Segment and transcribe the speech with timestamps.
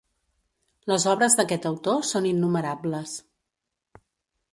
[0.91, 3.13] Les obres d'aquest autor són innumerables.